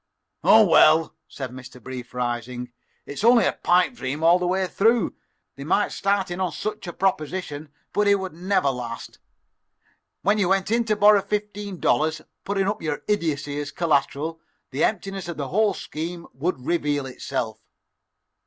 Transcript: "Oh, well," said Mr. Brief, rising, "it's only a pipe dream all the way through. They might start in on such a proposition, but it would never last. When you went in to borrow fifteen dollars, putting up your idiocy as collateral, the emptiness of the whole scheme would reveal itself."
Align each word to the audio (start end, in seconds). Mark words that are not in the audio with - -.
"Oh, 0.43 0.65
well," 0.65 1.13
said 1.27 1.51
Mr. 1.51 1.79
Brief, 1.79 2.15
rising, 2.15 2.71
"it's 3.05 3.23
only 3.23 3.45
a 3.45 3.53
pipe 3.53 3.93
dream 3.93 4.23
all 4.23 4.39
the 4.39 4.47
way 4.47 4.65
through. 4.65 5.13
They 5.55 5.63
might 5.63 5.91
start 5.91 6.31
in 6.31 6.39
on 6.41 6.53
such 6.53 6.87
a 6.87 6.93
proposition, 6.93 7.69
but 7.93 8.07
it 8.07 8.15
would 8.15 8.33
never 8.33 8.69
last. 8.71 9.19
When 10.23 10.39
you 10.39 10.49
went 10.49 10.71
in 10.71 10.85
to 10.85 10.95
borrow 10.95 11.21
fifteen 11.21 11.79
dollars, 11.79 12.19
putting 12.45 12.67
up 12.67 12.81
your 12.81 13.03
idiocy 13.07 13.59
as 13.61 13.69
collateral, 13.69 14.39
the 14.71 14.83
emptiness 14.83 15.27
of 15.27 15.37
the 15.37 15.49
whole 15.49 15.75
scheme 15.75 16.25
would 16.33 16.65
reveal 16.65 17.05
itself." 17.05 17.59